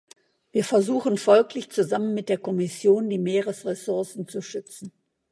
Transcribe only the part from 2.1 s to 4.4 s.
mit der Kommission, die Meeresressourcen